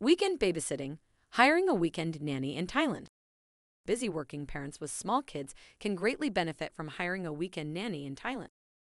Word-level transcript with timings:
Weekend 0.00 0.40
babysitting, 0.40 0.98
hiring 1.30 1.68
a 1.68 1.74
weekend 1.74 2.20
nanny 2.20 2.56
in 2.56 2.66
Thailand. 2.66 3.06
Busy 3.86 4.08
working 4.08 4.44
parents 4.44 4.80
with 4.80 4.90
small 4.90 5.22
kids 5.22 5.54
can 5.78 5.94
greatly 5.94 6.28
benefit 6.28 6.74
from 6.74 6.88
hiring 6.88 7.24
a 7.24 7.32
weekend 7.32 7.72
nanny 7.72 8.04
in 8.04 8.16
Thailand. 8.16 8.48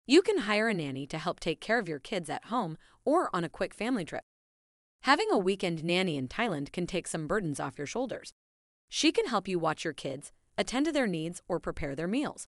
You 0.06 0.22
can 0.22 0.38
hire 0.38 0.68
a 0.68 0.74
nanny 0.74 1.04
to 1.08 1.18
help 1.18 1.40
take 1.40 1.60
care 1.60 1.80
of 1.80 1.88
your 1.88 1.98
kids 1.98 2.30
at 2.30 2.44
home 2.44 2.78
or 3.04 3.28
on 3.34 3.42
a 3.42 3.48
quick 3.48 3.74
family 3.74 4.04
trip. 4.04 4.22
Having 5.02 5.28
a 5.32 5.38
weekend 5.38 5.82
nanny 5.82 6.16
in 6.16 6.28
Thailand 6.28 6.70
can 6.70 6.86
take 6.86 7.08
some 7.08 7.26
burdens 7.26 7.58
off 7.58 7.76
your 7.76 7.88
shoulders. 7.88 8.32
She 8.88 9.10
can 9.10 9.26
help 9.26 9.48
you 9.48 9.58
watch 9.58 9.82
your 9.82 9.94
kids, 9.94 10.30
attend 10.56 10.86
to 10.86 10.92
their 10.92 11.08
needs, 11.08 11.42
or 11.48 11.58
prepare 11.58 11.96
their 11.96 12.06
meals. 12.06 12.46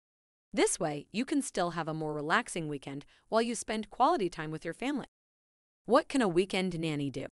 This 0.52 0.82
way, 0.82 1.08
you 1.14 1.24
can 1.24 1.42
still 1.42 1.72
have 1.72 1.88
a 1.88 1.94
more 1.94 2.14
relaxing 2.14 2.68
weekend 2.68 3.06
while 3.30 3.42
you 3.42 3.56
spend 3.56 3.90
quality 3.90 4.28
time 4.28 4.52
with 4.52 4.66
your 4.66 4.74
family. 4.74 5.08
What 5.86 6.10
can 6.10 6.22
a 6.22 6.28
weekend 6.28 6.78
nanny 6.78 7.10
do? 7.10 7.28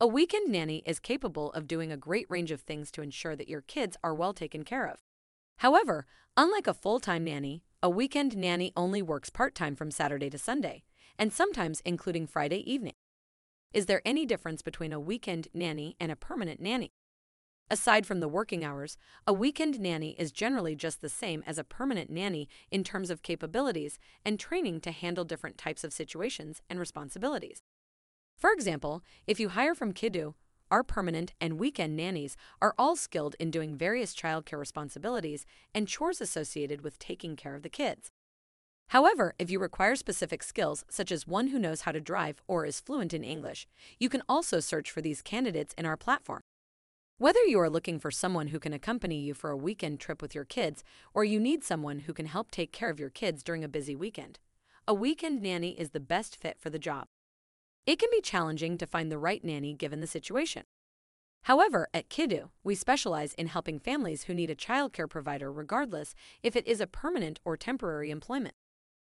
A 0.00 0.08
weekend 0.08 0.50
nanny 0.50 0.82
is 0.86 0.98
capable 0.98 1.52
of 1.52 1.68
doing 1.68 1.92
a 1.92 1.96
great 1.96 2.26
range 2.28 2.50
of 2.50 2.62
things 2.62 2.90
to 2.90 3.00
ensure 3.00 3.36
that 3.36 3.48
your 3.48 3.60
kids 3.60 3.96
are 4.02 4.12
well 4.12 4.34
taken 4.34 4.64
care 4.64 4.86
of. 4.86 4.98
However, 5.58 6.04
unlike 6.36 6.66
a 6.66 6.74
full 6.74 6.98
time 6.98 7.22
nanny, 7.22 7.62
a 7.80 7.88
weekend 7.88 8.36
nanny 8.36 8.72
only 8.76 9.02
works 9.02 9.30
part 9.30 9.54
time 9.54 9.76
from 9.76 9.92
Saturday 9.92 10.28
to 10.30 10.38
Sunday, 10.38 10.82
and 11.16 11.32
sometimes 11.32 11.80
including 11.84 12.26
Friday 12.26 12.68
evening. 12.70 12.94
Is 13.72 13.86
there 13.86 14.02
any 14.04 14.26
difference 14.26 14.62
between 14.62 14.92
a 14.92 14.98
weekend 14.98 15.46
nanny 15.54 15.94
and 16.00 16.10
a 16.10 16.16
permanent 16.16 16.60
nanny? 16.60 16.90
Aside 17.70 18.04
from 18.04 18.18
the 18.18 18.28
working 18.28 18.64
hours, 18.64 18.96
a 19.28 19.32
weekend 19.32 19.78
nanny 19.78 20.16
is 20.18 20.32
generally 20.32 20.74
just 20.74 21.02
the 21.02 21.08
same 21.08 21.44
as 21.46 21.56
a 21.56 21.64
permanent 21.64 22.10
nanny 22.10 22.48
in 22.68 22.82
terms 22.82 23.10
of 23.10 23.22
capabilities 23.22 24.00
and 24.24 24.40
training 24.40 24.80
to 24.80 24.90
handle 24.90 25.24
different 25.24 25.56
types 25.56 25.84
of 25.84 25.92
situations 25.92 26.62
and 26.68 26.80
responsibilities. 26.80 27.62
For 28.36 28.52
example, 28.52 29.02
if 29.26 29.40
you 29.40 29.50
hire 29.50 29.74
from 29.74 29.92
Kiidu, 29.92 30.34
our 30.70 30.82
permanent 30.82 31.34
and 31.40 31.58
weekend 31.58 31.96
nannies 31.96 32.36
are 32.60 32.74
all 32.78 32.96
skilled 32.96 33.36
in 33.38 33.50
doing 33.50 33.76
various 33.76 34.14
childcare 34.14 34.58
responsibilities 34.58 35.46
and 35.74 35.86
chores 35.86 36.20
associated 36.20 36.82
with 36.82 36.98
taking 36.98 37.36
care 37.36 37.54
of 37.54 37.62
the 37.62 37.68
kids. 37.68 38.10
However, 38.88 39.34
if 39.38 39.50
you 39.50 39.58
require 39.58 39.96
specific 39.96 40.42
skills, 40.42 40.84
such 40.90 41.10
as 41.10 41.26
one 41.26 41.48
who 41.48 41.58
knows 41.58 41.82
how 41.82 41.92
to 41.92 42.00
drive 42.00 42.42
or 42.46 42.66
is 42.66 42.80
fluent 42.80 43.14
in 43.14 43.24
English, 43.24 43.66
you 43.98 44.08
can 44.08 44.22
also 44.28 44.60
search 44.60 44.90
for 44.90 45.00
these 45.00 45.22
candidates 45.22 45.74
in 45.78 45.86
our 45.86 45.96
platform. 45.96 46.40
Whether 47.18 47.44
you 47.44 47.60
are 47.60 47.70
looking 47.70 47.98
for 47.98 48.10
someone 48.10 48.48
who 48.48 48.58
can 48.58 48.72
accompany 48.72 49.20
you 49.20 49.34
for 49.34 49.50
a 49.50 49.56
weekend 49.56 50.00
trip 50.00 50.20
with 50.20 50.34
your 50.34 50.44
kids, 50.44 50.82
or 51.14 51.24
you 51.24 51.38
need 51.38 51.62
someone 51.62 52.00
who 52.00 52.12
can 52.12 52.26
help 52.26 52.50
take 52.50 52.72
care 52.72 52.90
of 52.90 52.98
your 52.98 53.10
kids 53.10 53.42
during 53.42 53.62
a 53.62 53.68
busy 53.68 53.94
weekend, 53.94 54.38
a 54.86 54.92
weekend 54.92 55.40
nanny 55.40 55.70
is 55.78 55.90
the 55.90 56.00
best 56.00 56.36
fit 56.36 56.58
for 56.58 56.70
the 56.70 56.78
job. 56.78 57.06
It 57.86 57.98
can 57.98 58.08
be 58.10 58.22
challenging 58.22 58.78
to 58.78 58.86
find 58.86 59.12
the 59.12 59.18
right 59.18 59.44
nanny 59.44 59.74
given 59.74 60.00
the 60.00 60.06
situation. 60.06 60.64
However, 61.42 61.88
at 61.92 62.08
Kiidu, 62.08 62.48
we 62.62 62.74
specialize 62.74 63.34
in 63.34 63.48
helping 63.48 63.78
families 63.78 64.24
who 64.24 64.34
need 64.34 64.48
a 64.48 64.56
childcare 64.56 65.08
provider 65.08 65.52
regardless 65.52 66.14
if 66.42 66.56
it 66.56 66.66
is 66.66 66.80
a 66.80 66.86
permanent 66.86 67.40
or 67.44 67.58
temporary 67.58 68.10
employment. 68.10 68.54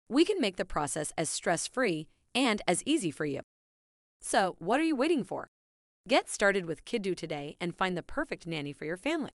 We 0.09 0.25
can 0.25 0.41
make 0.41 0.57
the 0.57 0.65
process 0.65 1.13
as 1.17 1.31
stress 1.31 1.69
free 1.69 2.09
and 2.35 2.61
as 2.67 2.83
easy 2.85 3.13
for 3.13 3.25
you. 3.25 3.43
So, 4.21 4.57
what 4.59 4.81
are 4.81 4.85
you 4.85 4.97
waiting 4.97 5.23
for? 5.23 5.51
Get 6.09 6.29
started 6.29 6.67
with 6.67 6.85
Kiidu 6.85 7.17
today 7.17 7.57
and 7.61 7.77
find 7.77 7.97
the 7.97 8.03
perfect 8.03 8.47
nanny 8.47 8.73
for 8.73 8.85
your 8.85 8.97
family. 8.97 9.31